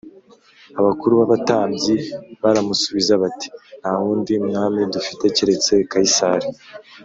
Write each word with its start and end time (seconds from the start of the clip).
Abakuru 0.79 1.13
b 1.19 1.21
abatambyi 1.27 1.95
baramusubiza 2.41 3.13
bati 3.21 3.47
nta 3.81 3.91
wundi 4.01 4.33
mwami 4.47 4.81
dufite 4.93 5.25
keretse 5.35 5.73
Kayisari 5.91 6.47